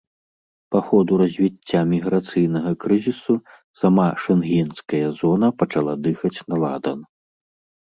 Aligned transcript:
Па 0.75 0.79
ходу 0.87 1.13
развіцця 1.21 1.81
міграцыйнага 1.91 2.71
крызісу 2.87 3.35
сама 3.81 4.07
шэнгенская 4.25 5.05
зона 5.23 5.47
пачала 5.63 5.93
дыхаць 6.09 6.37
на 6.51 6.55
ладан. 6.67 6.99